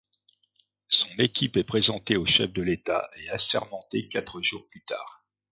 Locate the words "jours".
4.41-4.67